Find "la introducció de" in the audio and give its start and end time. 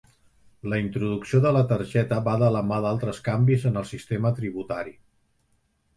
0.71-1.51